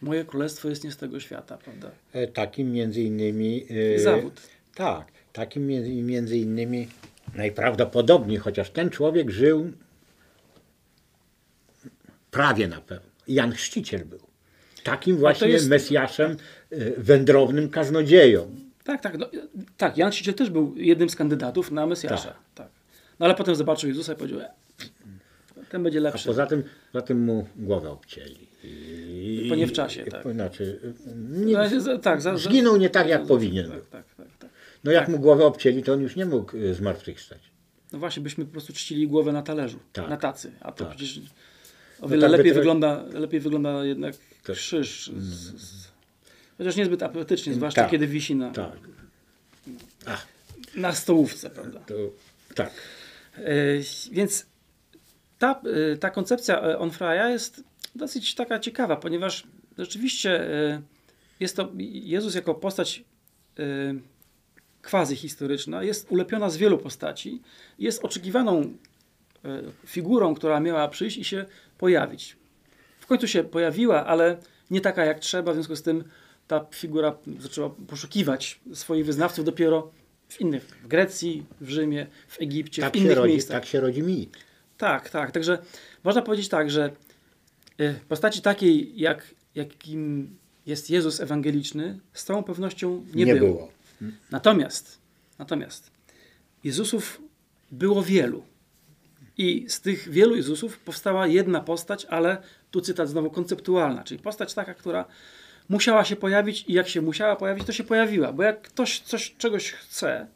[0.00, 1.90] moje królestwo jest nie z tego świata, prawda?
[2.12, 3.66] E, Takim między innymi...
[3.96, 4.40] e, Zawód.
[4.74, 5.66] Tak, takim
[6.06, 6.88] między, innymi
[7.34, 9.72] najprawdopodobniej, chociaż ten człowiek żył
[12.30, 13.10] prawie na pewno.
[13.28, 14.20] Jan Chrzciciel był.
[14.84, 16.36] Takim właśnie jest- Mesjaszem,
[16.70, 18.54] e, wędrownym kaznodzieją.
[18.84, 19.18] Tak, tak.
[19.18, 19.30] No,
[19.76, 22.34] tak, Jan Chrzciciel też był jednym z kandydatów na Mesjasza.
[22.54, 22.68] Tak.
[23.18, 24.40] No ale potem zobaczył Jezusa i powiedział,
[25.70, 26.28] ten będzie A lepszy.
[26.28, 28.46] poza tym, poza tym mu głowę obcięli.
[28.64, 30.32] I, Po nie w czasie, tak.
[30.32, 30.80] Znaczy,
[31.30, 31.54] nie,
[31.86, 34.50] No, tak, za, zginął nie tak, jak za- powinien Tak, tak, tak, tak.
[34.84, 37.38] No jak mu głowę obcięli, to on już nie mógł e, zmartwychwstać.
[37.92, 40.08] No właśnie, byśmy po prostu czcili głowę na talerzu, Tak.
[40.10, 40.52] na tacy.
[40.60, 40.96] A to Tak.
[40.96, 41.20] przecież
[42.00, 44.56] o wiele tak by lepiej, wygląda, lepiej wygląda jednak Tak.
[44.56, 45.10] krzyż.
[45.18, 45.88] Z, z,
[46.58, 47.90] chociaż niezbyt apetycznie, zwłaszcza Tak.
[47.90, 48.72] kiedy wisi na, Tak.
[50.76, 51.80] Na stołówce, prawda?
[51.80, 51.94] to
[52.54, 52.70] tak.
[53.38, 53.42] E,
[54.12, 54.46] Więc
[55.38, 55.60] ta,
[55.92, 59.46] e, ta koncepcja e, Onfraya jest dosyć taka ciekawa, ponieważ
[59.78, 60.82] rzeczywiście e,
[61.40, 63.04] jest to Jezus jako postać
[64.90, 67.42] quasi historyczna, jest ulepiona z wielu postaci,
[67.78, 68.76] jest oczekiwaną
[69.86, 71.44] figurą, która miała przyjść i się
[71.78, 72.36] pojawić.
[73.00, 74.36] W końcu się pojawiła, ale
[74.70, 76.04] nie taka jak trzeba, w związku z tym
[76.48, 79.90] ta figura zaczęła poszukiwać swoich wyznawców dopiero
[80.28, 83.60] w innych, w Grecji, w Rzymie, w Egipcie, Tak w innych rodzi, miejscach.
[83.60, 84.36] tak się rodzi mit.
[84.78, 85.30] Tak, tak.
[85.30, 85.58] Także
[86.04, 86.90] można powiedzieć tak, że
[87.80, 90.30] y, postaci takiej, jak, jakim
[90.66, 93.68] jest Jezus ewangeliczny, z całą pewnością nie, było.
[94.30, 94.98] Natomiast,
[95.38, 95.90] natomiast
[96.64, 97.20] Jezusów
[97.72, 98.42] było wielu.
[99.38, 104.54] I z tych wielu Jezusów powstała jedna postać, ale tu cytat znowu konceptualna, czyli postać
[104.54, 105.04] taka, która
[105.68, 108.32] musiała się pojawić i jak się musiała pojawić, to się pojawiła.
[108.32, 110.26] Bo jak ktoś coś, czegoś chce,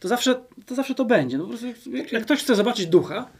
[0.00, 1.38] to zawsze to, zawsze to będzie.
[1.38, 3.30] No, po prostu jak, jak ktoś chce zobaczyć ducha,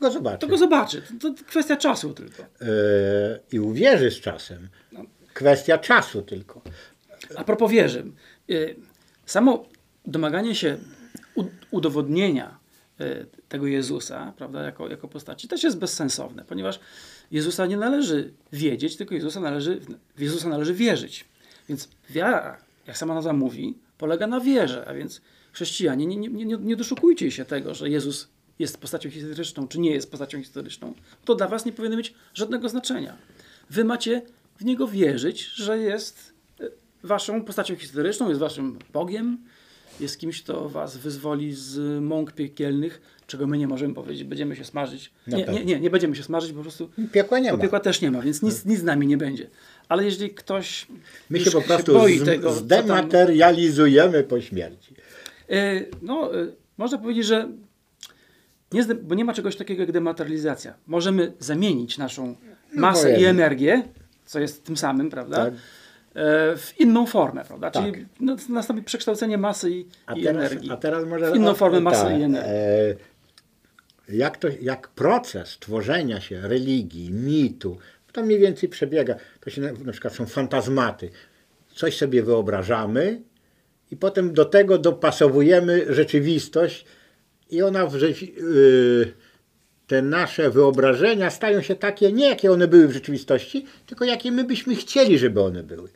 [0.00, 0.38] go zobaczy.
[0.38, 1.02] to go zobaczy.
[1.20, 2.42] To, to kwestia czasu tylko.
[2.42, 2.68] Yy,
[3.52, 4.68] I uwierzy z czasem.
[5.34, 6.62] Kwestia czasu tylko.
[7.36, 8.04] A propos wierzy.
[8.50, 8.76] y,
[9.26, 9.64] Samo
[10.06, 10.78] domaganie się
[11.70, 12.58] udowodnienia
[13.00, 16.80] y, tego Jezusa, prawda, jako, jako postaci, też jest bezsensowne, ponieważ
[17.30, 19.80] Jezusa nie należy wiedzieć, tylko Jezusa należy,
[20.16, 21.24] w Jezusa należy wierzyć.
[21.68, 25.20] Więc wiara, jak sama nazwa mówi, polega na wierze, a więc
[25.52, 28.28] chrześcijanie, nie, nie, nie, nie doszukujcie się tego, że Jezus
[28.60, 30.94] jest postacią historyczną, czy nie jest postacią historyczną.
[31.24, 33.16] To dla was nie powinno mieć żadnego znaczenia.
[33.70, 34.22] Wy macie
[34.56, 36.64] w Niego wierzyć, że jest e,
[37.02, 39.38] waszą postacią historyczną, jest waszym Bogiem,
[40.00, 44.24] jest kimś, kto was wyzwoli z mąk piekielnych, czego my nie możemy powiedzieć.
[44.24, 45.12] Będziemy się smażyć.
[45.26, 47.58] Nie, nie, nie, nie będziemy się smażyć, po prostu Piekła nie ma.
[47.58, 49.50] piekła też nie ma, więc nic, nic z nami nie będzie.
[49.88, 50.86] Ale jeżeli ktoś
[51.30, 54.94] My się po prostu boi z, tego, co tam, zdematerializujemy po śmierci.
[55.50, 56.46] E, No, e,
[56.78, 57.48] można powiedzieć, że
[58.72, 60.74] nie, bo nie ma czegoś takiego jak dematerializacja.
[60.86, 62.36] Możemy zamienić naszą
[62.74, 63.28] masę i powiedzmy.
[63.28, 63.82] energię,
[64.26, 65.36] co jest tym samym, prawda?
[65.36, 65.54] Tak.
[65.54, 67.70] E, W inną formę, prawda?
[67.70, 67.84] Tak.
[67.84, 70.70] Czyli no, nastąpi przekształcenie masy i, A i teraz, energii.
[70.70, 71.32] a teraz może.
[71.32, 72.50] W inną formę masy tak, i energii.
[72.50, 72.94] e,
[74.08, 77.78] jak, to, jak proces tworzenia się religii, mitu,
[78.12, 79.14] to mniej więcej przebiega.
[79.40, 81.10] To się na, na przykład są fantazmaty.
[81.74, 83.20] Coś sobie wyobrażamy
[83.90, 86.84] i potem do tego dopasowujemy rzeczywistość
[87.50, 89.12] i ona w rzeczy, y,
[89.86, 94.44] te nasze wyobrażenia stają się takie, nie jakie one były w rzeczywistości, tylko jakie my
[94.44, 95.88] byśmy chcieli, żeby one były.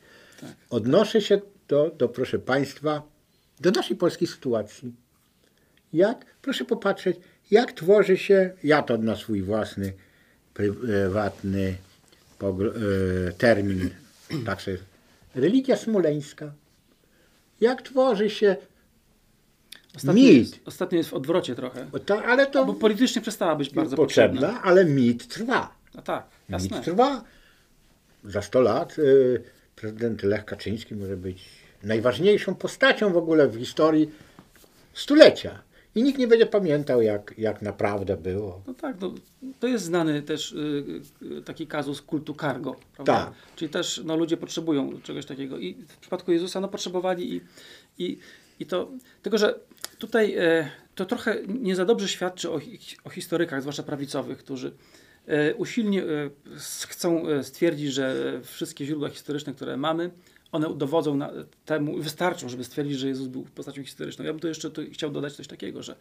[0.71, 3.03] Odnoszę się do, do, proszę Państwa,
[3.61, 4.95] do naszej polskiej sytuacji.
[5.93, 7.17] Jak, proszę popatrzeć,
[7.51, 9.93] jak tworzy się, ja to na swój własny,
[10.55, 11.75] prywatny
[12.43, 13.91] e, termin,
[14.47, 14.79] tak sobie,
[15.35, 16.53] religia smoleńska.
[17.61, 18.57] Jak tworzy się,
[19.97, 20.39] Ostatnio, mit.
[20.39, 21.87] jest, ostatnio jest w odwrocie trochę.
[22.27, 24.41] ale to Bo politycznie przestała być bardzo potrzebna.
[24.41, 25.75] potrzebna, ale mit trwa.
[25.97, 26.77] A tak, jasne.
[26.77, 27.25] Mit trwa.
[28.25, 29.43] Za 100 lat y,
[29.77, 31.45] prezydent Lech Kaczyński może być
[31.83, 34.11] najważniejszą postacią w ogóle w historii
[34.95, 35.63] stulecia.
[35.95, 38.63] I nikt nie będzie pamiętał, jak, jak naprawdę było.
[38.67, 39.15] No tak, no,
[39.61, 40.85] to jest znany też y,
[41.23, 43.25] y, taki kazus kultu cargo, prawda?
[43.25, 43.33] Tak.
[43.57, 47.41] Czyli też no, ludzie potrzebują czegoś takiego i w przypadku Jezusa no, potrzebowali i,
[47.99, 48.19] i,
[48.61, 48.91] i to,
[49.23, 49.61] tylko że
[49.99, 52.61] tutaj e, to trochę nie za dobrze świadczy o,
[53.05, 54.73] o historykach, zwłaszcza prawicowych, którzy
[55.27, 56.31] e, usilnie e,
[56.89, 60.11] chcą stwierdzić, że wszystkie źródła historyczne, które mamy,
[60.53, 61.31] one dowodzą na,
[61.65, 64.25] temu, wystarczą, żeby stwierdzić, że Jezus był postacią historyczną.
[64.25, 65.97] Ja bym tu jeszcze tu chciał dodać coś takiego, że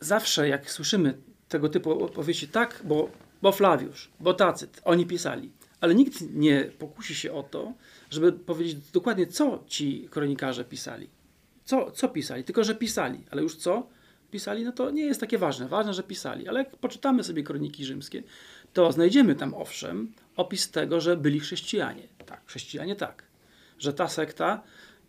[0.00, 1.14] zawsze jak słyszymy
[1.48, 3.08] tego typu opowieści, tak, bo,
[3.42, 5.50] bo Flawiusz, bo Tacyt, oni pisali,
[5.80, 7.72] ale nikt nie pokusi się o to,
[8.14, 11.08] żeby powiedzieć dokładnie, co ci kronikarze pisali.
[11.64, 12.44] Co, co pisali?
[12.44, 13.86] Tylko, że pisali, ale już co
[14.30, 15.68] pisali, no to nie jest takie ważne.
[15.68, 18.22] Ważne, że pisali, ale jak poczytamy sobie kroniki rzymskie,
[18.72, 22.08] to znajdziemy tam owszem opis tego, że byli chrześcijanie.
[22.26, 23.22] Tak, chrześcijanie tak.
[23.78, 24.62] Że ta sekta,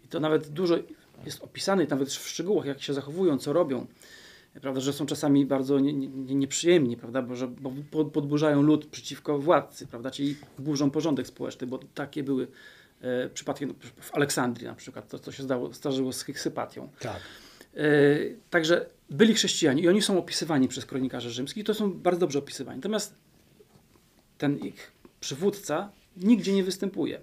[0.05, 0.77] i to nawet dużo
[1.25, 3.87] jest opisane, nawet w szczegółach, jak się zachowują, co robią,
[4.61, 8.85] prawda, że są czasami bardzo nie, nie, nieprzyjemni, prawda, bo, że, bo po- podburzają lud
[8.85, 12.47] przeciwko władcy, prawda, czyli burzą porządek społeczny, bo takie były
[13.01, 16.89] e, przypadki no, w Aleksandrii na przykład, to co się zdało, zdarzyło z Hyksypatią.
[16.99, 17.19] Tak.
[17.75, 17.81] E,
[18.49, 22.77] Także byli chrześcijanie i oni są opisywani przez kronikarzy rzymskich, to są bardzo dobrze opisywani.
[22.77, 23.15] Natomiast
[24.37, 27.21] ten ich przywódca nigdzie nie występuje.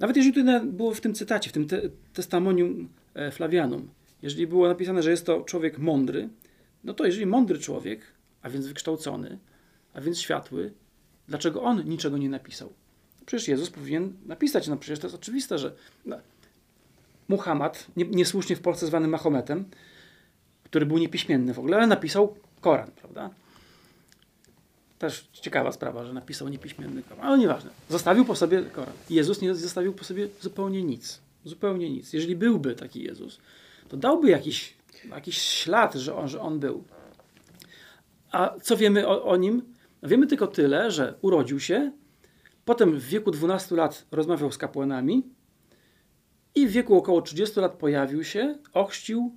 [0.00, 3.88] Nawet jeżeli na- było w tym cytacie, w tym te, testamonium e, Flavianum,
[4.22, 6.28] jeżeli było napisane, że jest to człowiek mądry,
[6.84, 8.00] no to jeżeli mądry człowiek,
[8.42, 9.38] a więc wykształcony,
[9.94, 10.72] a więc światły,
[11.28, 12.72] dlaczego on niczego nie napisał?
[13.26, 15.72] Przecież Jezus powinien napisać, no przecież to jest oczywiste, że
[16.06, 16.16] no,
[17.28, 19.64] Muhammad, nie, niesłusznie w Polsce zwany Mahometem,
[20.64, 23.30] który był niepiśmienny w ogóle, ale napisał Koran, prawda?
[24.98, 27.70] Też ciekawa sprawa, że napisał niepiśmienny Koran, ale nieważne.
[27.88, 28.94] Zostawił po sobie Koran.
[29.10, 31.20] Jezus nie zostawił po sobie zupełnie nic.
[31.44, 32.12] Zupełnie nic.
[32.12, 33.38] Jeżeli byłby taki Jezus,
[33.88, 34.74] to dałby jakiś,
[35.10, 36.84] jakiś ślad, że on, że on był.
[38.32, 39.62] A co wiemy o, o nim?
[40.02, 41.92] Wiemy tylko tyle, że urodził się,
[42.64, 45.22] potem w wieku 12 lat rozmawiał z kapłanami
[46.54, 49.34] i w wieku około 30 lat pojawił się, ochrzcił,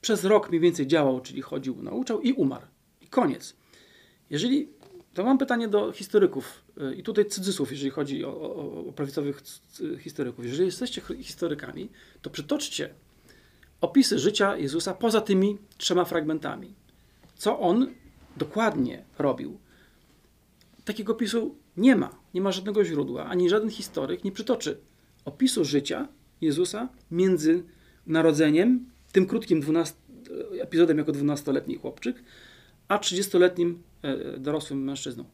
[0.00, 2.66] przez rok mniej więcej działał, czyli chodził, nauczał i umarł.
[3.00, 3.56] I koniec.
[4.30, 4.68] Jeżeli,
[5.14, 9.42] to mam pytanie do historyków y, i tutaj cudzysłów, jeżeli chodzi o, o, o prawicowych
[9.98, 10.44] historyków.
[10.44, 11.88] Jeżeli jesteście historykami,
[12.22, 12.94] to przytoczcie
[13.80, 16.74] opisy życia Jezusa poza tymi trzema fragmentami.
[17.34, 17.94] Co on
[18.36, 19.58] dokładnie robił.
[20.86, 22.18] Takiego opisu nie ma.
[22.34, 24.80] Nie ma żadnego źródła, ani żaden historyk nie przytoczy
[25.24, 26.08] opisu życia
[26.40, 27.62] Jezusa między
[28.06, 29.94] narodzeniem, tym krótkim 12,
[30.60, 32.22] epizodem jako 12-letni chłopczyk,
[32.88, 35.24] a 30-letnim e, dorosłym mężczyzną.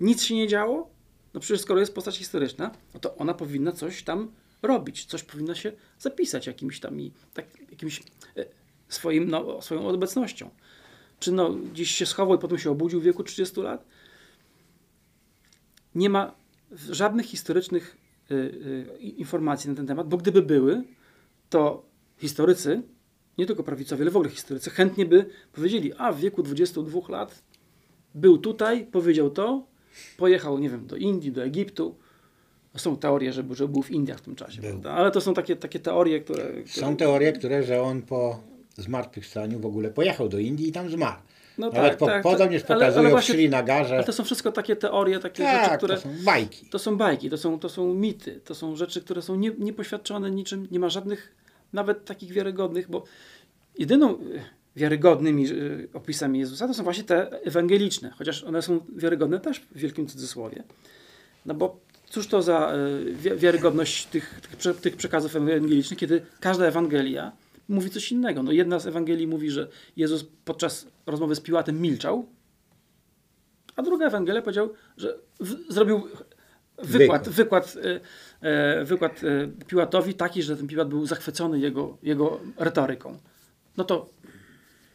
[0.00, 0.90] Nic się nie działo?
[1.34, 4.30] No przecież skoro jest postać historyczna, no to ona powinna coś tam
[4.62, 8.02] robić, coś powinna się zapisać jakimś tam i tak, jakimś
[8.36, 8.44] e,
[8.88, 10.50] swoim, no, swoją obecnością.
[11.20, 13.84] Czy no, gdzieś się schował i potem się obudził w wieku 30 lat?
[15.94, 16.34] Nie ma
[16.90, 17.96] żadnych historycznych
[18.30, 20.82] y, y, informacji na ten temat, bo gdyby były,
[21.50, 21.84] to
[22.18, 22.82] historycy,
[23.38, 27.42] nie tylko prawicowi, ale w ogóle historycy, chętnie by powiedzieli, a w wieku 22 lat
[28.14, 29.66] był tutaj, powiedział to,
[30.16, 31.94] pojechał, nie wiem, do Indii, do Egiptu.
[32.76, 34.70] Są teorie, że, że był w Indiach w tym czasie, Był.
[34.70, 34.90] prawda?
[34.90, 36.66] ale to są takie, takie teorie, które, które...
[36.66, 38.40] Są teorie, które, że on po
[38.76, 41.20] zmartwychwstaniu w ogóle pojechał do Indii i tam zmarł.
[41.58, 42.70] No Nawet tak, po, tak, podobnież tak.
[42.70, 43.94] Ale- pokazują ale w właśnie- Srinagarze.
[43.94, 45.94] Ale to są wszystko takie teorie, takie rzeczy, tak, które...
[45.94, 46.66] to są bajki.
[46.66, 50.30] To są bajki, to są, to są mity, to są rzeczy, które są nie, niepoświadczone
[50.30, 51.32] niczym, nie ma żadnych
[51.72, 53.04] nawet takich wiarygodnych, bo
[53.78, 54.16] jedyną y,
[54.76, 59.78] wiarygodnymi y, opisami Jezusa to są właśnie te ewangeliczne, chociaż one są wiarygodne też w
[59.78, 60.62] wielkim cudzysłowie.
[61.46, 61.76] No bo
[62.10, 62.72] cóż to za
[63.12, 64.40] wi- wiarygodność tych,
[64.80, 67.32] tych przekazów ewangelicznych, kiedy każda Ewangelia
[67.68, 68.42] mówi coś innego.
[68.42, 72.26] No jedna z Ewangelii mówi, że Jezus podczas rozmowy z Piłatem milczał,
[73.76, 76.02] a druga Ewangelia powiedział, że w, zrobił
[76.78, 78.00] wykład, wykład, e,
[78.48, 83.18] e, wykład e, Piłatowi taki, że ten Piłat był zachwycony jego, jego retoryką.
[83.76, 84.08] No to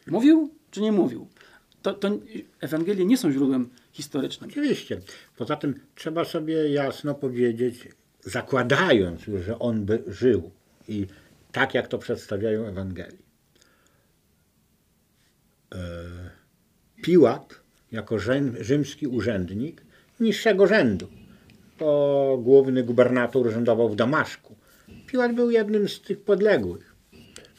[0.06, 1.28] mówił czy nie mówił?
[1.82, 2.10] To, to
[2.60, 4.50] Ewangelie nie są źródłem historycznym.
[4.50, 5.00] Oczywiście.
[5.36, 7.88] Poza tym trzeba sobie jasno powiedzieć,
[8.20, 10.50] zakładając że on by żył
[10.88, 11.06] i
[11.52, 13.24] tak jak to przedstawiają Ewangelii.
[15.74, 15.78] E,
[17.02, 17.60] Piłat,
[17.92, 19.82] jako rzym, rzymski urzędnik
[20.20, 21.08] niższego rzędu,
[21.78, 24.54] to główny gubernator urzędował w Damaszku.
[25.06, 26.94] Piłat był jednym z tych podległych.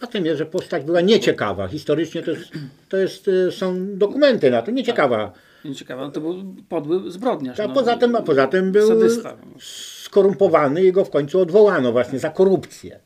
[0.02, 1.68] Zatem jest, że postać była nieciekawa.
[1.68, 2.52] Historycznie to, jest,
[2.90, 5.34] to jest, e, są dokumenty na to, nieciekawa.
[5.76, 7.60] Ciekawe, no to był podły zbrodniarz.
[7.60, 7.74] A no.
[7.74, 9.38] poza tym, a poza tym był Sadysta.
[9.60, 13.00] skorumpowany i go w końcu odwołano właśnie za korupcję.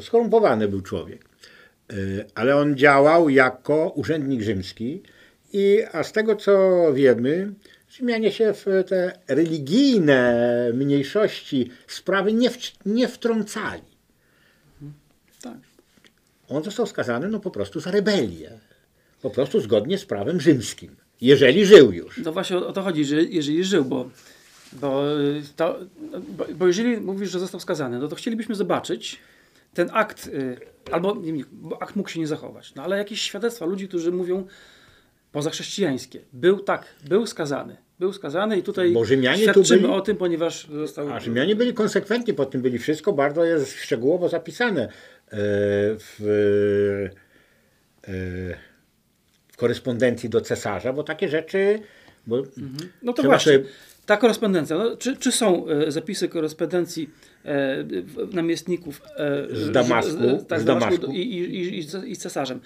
[0.00, 1.24] Skorumpowany był człowiek.
[1.92, 5.02] Y, Ale on działał jako urzędnik rzymski
[5.52, 7.52] i a z tego co wiemy,
[7.90, 13.82] Rzymianie się w te religijne mniejszości sprawy nie, w, nie wtrącali.
[15.42, 15.58] tak.
[16.48, 18.50] On został skazany no po prostu za rebelię.
[19.22, 20.96] Po prostu zgodnie z prawem rzymskim.
[21.20, 22.20] Jeżeli żył już.
[22.24, 24.10] To właśnie o, o to chodzi, że jeżeli żył, bo,
[24.72, 25.78] bo, y, to,
[26.28, 29.18] bo, bo jeżeli mówisz, że został skazany, no to chcielibyśmy zobaczyć
[29.78, 30.56] ten akt, y,
[30.92, 34.12] albo nie, nie, bo akt mógł się nie zachować, no ale jakieś świadectwa ludzi, którzy
[34.12, 34.46] mówią
[35.32, 36.20] pozachrześcijańskie.
[36.32, 37.76] Był tak, był skazany.
[37.98, 41.12] Był skazany i tutaj Bo Rzymianie tu świadczymy byli- o tym, ponieważ został...
[41.12, 44.90] A Rzymianie byli konsekwentni pod tym, byli wszystko bardzo jest szczegółowo zapisane e,
[45.98, 46.20] w,
[48.08, 48.10] e,
[49.52, 51.80] w korespondencji do cesarza, bo takie rzeczy,
[52.26, 52.42] bo
[53.02, 53.58] No to właśnie,
[54.08, 54.78] ta korespondencja.
[54.78, 57.10] No, czy, czy są e, zapisy korespondencji
[57.44, 57.84] e,
[58.32, 61.12] namiestników e, Z Damaszku, z, tak, z Damaszku.
[61.12, 62.60] i, i, i, i cesarzem?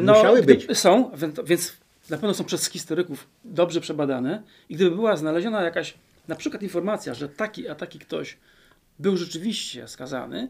[0.00, 0.78] No, Musiały być.
[0.78, 1.10] Są,
[1.46, 1.76] więc-
[2.10, 5.94] na pewno są przez historyków dobrze przebadane i gdyby była znaleziona jakaś
[6.28, 8.36] na przykład informacja, że taki a taki ktoś
[8.98, 10.48] był rzeczywiście skazany,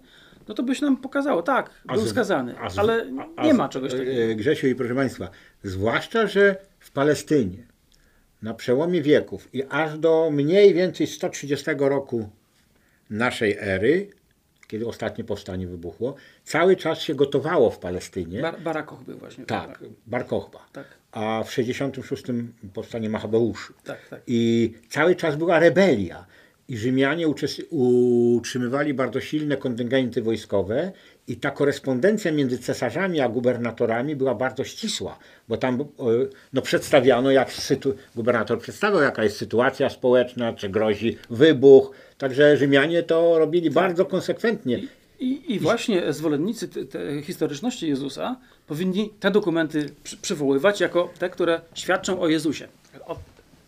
[0.48, 3.44] no to by się nam pokazało, tak, A był z- skazany, a z- ale a
[3.44, 4.36] nie z- ma czegoś takiego.
[4.36, 5.30] Grzesiu i proszę Państwa,
[5.62, 7.66] zwłaszcza, że w Palestynie
[8.42, 12.28] na przełomie wieków i aż do mniej więcej 130 roku
[13.10, 14.10] naszej ery,
[14.66, 18.42] kiedy ostatnie powstanie wybuchło, cały czas się gotowało w Palestynie.
[18.42, 19.44] Bar Barakoch był właśnie.
[19.46, 20.66] tak, Bar Kochba.
[20.72, 22.24] Tak, A w 66
[22.74, 23.72] powstanie Machabeuszy.
[23.84, 24.20] tak, tak.
[24.26, 26.26] I cały czas była rebelia.
[26.68, 27.26] I Rzymianie
[27.70, 30.92] utrzymywali bardzo silne kontyngenty wojskowe
[31.28, 35.84] i ta korespondencja między cesarzami a gubernatorami była bardzo ścisła, bo tam e,
[36.52, 37.50] no, przedstawiano, jak
[38.16, 41.90] gubernator przedstawiał, jaka jest sytuacja społeczna, czy grozi wybuch.
[42.18, 44.80] Także Rzymianie to robili bardzo konsekwentnie.
[45.20, 51.30] I, I właśnie zwolennicy te, te historyczności Jezusa powinni te dokumenty przy, przywoływać jako te,
[51.30, 52.68] które świadczą o Jezusie.
[53.06, 53.18] O,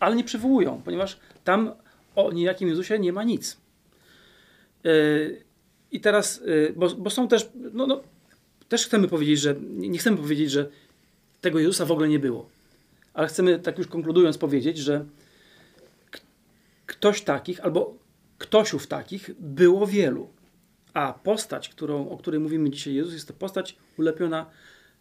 [0.00, 1.72] ale nie przywołują, ponieważ tam
[2.16, 3.56] o niejakim Jezusie nie ma nic.
[4.84, 5.44] Yy,
[5.92, 8.00] I teraz, yy, bo, bo są też, no, no,
[8.68, 10.68] też chcemy powiedzieć, że nie chcemy powiedzieć, że
[11.40, 12.48] tego Jezusa w ogóle nie było.
[13.14, 15.04] Ale chcemy, tak już konkludując, powiedzieć, że
[16.86, 17.94] ktoś takich albo
[18.38, 20.28] ktośów takich było wielu.
[20.94, 24.46] A postać, którą, o której mówimy dzisiaj, Jezus, jest to postać ulepiona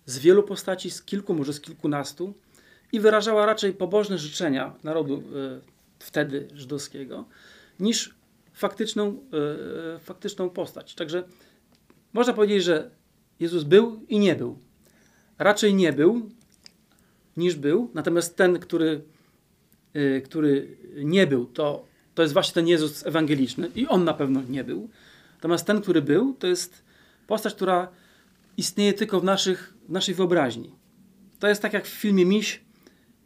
[0.06, 2.34] z wielu postaci, z kilku, może z kilkunastu
[2.92, 7.26] i wyrażała raczej pobożne życzenia narodu e, wtedy żydowskiego,
[7.80, 8.16] niż
[8.54, 9.24] faktyczną,
[9.96, 10.96] e, faktyczną postać.
[10.96, 11.24] Także
[12.14, 12.92] można powiedzieć, że
[13.40, 14.60] Jezus był i nie był.
[15.38, 16.30] raczej nie był
[17.38, 19.02] niż był, natomiast ten, który,
[19.96, 21.86] y, który nie był, to,
[22.16, 24.90] to jest właśnie ten Jezus ewangeliczny i on na pewno nie był.
[25.36, 26.84] Natomiast ten, który był, to jest
[27.28, 27.88] postać, która
[28.58, 30.72] istnieje tylko w, naszych, w naszej wyobraźni.
[31.40, 32.62] To jest tak jak w filmie Miś,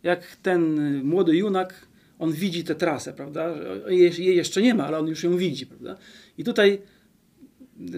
[0.03, 1.87] jak ten młody junak,
[2.23, 3.55] on widzi tę trasę, prawda?
[3.87, 5.97] Jej jeszcze nie ma, ale on już ją widzi, prawda?
[6.37, 6.81] I tutaj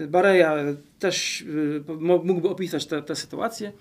[0.08, 0.56] Bareja
[0.98, 3.72] też y, mógłby opisać tę sytuację,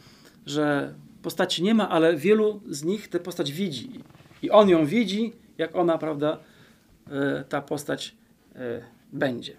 [0.45, 3.89] że postaci nie ma, ale wielu z nich tę postać widzi.
[4.41, 6.39] I on ją widzi, jak ona, prawda,
[7.07, 7.11] y,
[7.49, 8.15] ta postać
[8.55, 8.59] y,
[9.13, 9.53] będzie.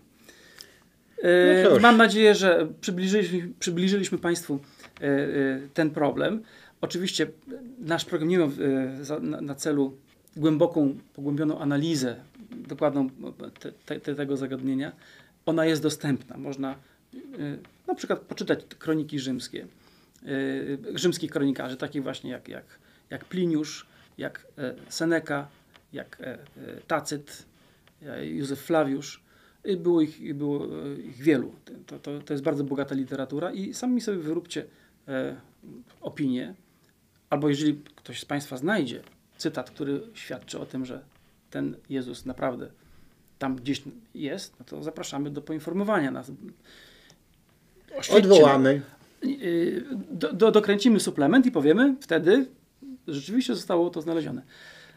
[1.72, 4.60] No Mam nadzieję, że przybliżyliśmy, przybliżyliśmy Państwu
[5.74, 6.42] ten problem.
[6.80, 7.26] Oczywiście
[7.78, 8.46] nasz program nie ma
[9.40, 9.96] na celu
[10.36, 12.16] głęboką, pogłębioną analizę,
[12.50, 13.10] dokładną
[13.86, 14.92] te, te, tego zagadnienia,
[15.46, 16.36] ona jest dostępna.
[16.36, 16.74] Można
[17.14, 19.66] y, na przykład poczytać kroniki rzymskie,
[20.26, 22.64] y, rzymskich kronikarzy, takich właśnie jak, jak,
[23.10, 23.86] jak Pliniusz,
[24.18, 25.48] jak e, Seneca,
[25.92, 26.38] jak e, e,
[26.86, 27.46] Tacyt,
[28.22, 29.26] Józef Flawiusz.
[29.78, 30.66] Było ich, było
[30.96, 31.52] ich wielu.
[31.86, 34.64] To, to, to jest bardzo bogata literatura i sami sobie wyróbcie
[36.00, 36.54] opinię,
[37.30, 39.02] albo jeżeli ktoś z Państwa znajdzie
[39.36, 41.02] cytat, który świadczy o tym, że
[41.50, 42.70] ten Jezus naprawdę
[43.38, 43.82] tam gdzieś
[44.14, 46.32] jest, no to zapraszamy do poinformowania nas.
[48.10, 48.82] Odwołamy.
[49.24, 52.46] Y, do, do, dokręcimy suplement i powiemy wtedy,
[53.08, 54.42] rzeczywiście zostało to znalezione.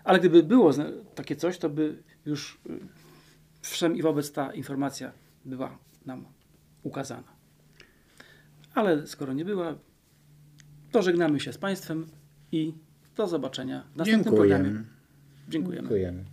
[0.03, 0.71] Ale gdyby było
[1.15, 2.79] takie coś, to by już y,
[3.61, 5.11] wszem i wobec ta informacja
[5.45, 6.25] była nam
[6.83, 7.39] ukazana.
[8.73, 9.75] Ale skoro nie była,
[10.91, 12.07] to żegnamy się z Państwem
[12.51, 12.73] i
[13.19, 14.63] do zobaczenia w następnym Dziękujemy.
[14.63, 14.83] programie.
[15.49, 15.81] Dziękujemy.
[15.81, 16.23] Dziękujemy.